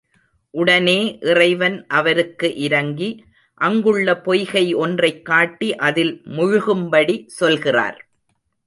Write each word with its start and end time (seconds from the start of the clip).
உடனே 0.49 1.17
இறைவன் 1.21 1.87
அவருக்கு 1.87 2.55
இரங்கி, 2.55 3.25
அங்குள்ள 3.53 4.21
பொய்கை 4.21 4.73
ஒன்றைக் 4.73 5.25
காட்டி 5.25 5.75
அதில் 5.75 6.21
முழுகும்படி 6.25 7.25
சொல்கிறார். 7.25 8.09